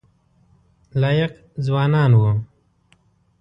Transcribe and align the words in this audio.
لایق 1.01 1.33
ځوانان 1.65 2.11
وو. 2.19 2.31